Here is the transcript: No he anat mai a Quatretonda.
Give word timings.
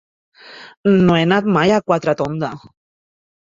No 1.09 1.17
he 1.17 1.27
anat 1.27 1.51
mai 1.59 1.75
a 1.75 1.79
Quatretonda. 1.91 2.53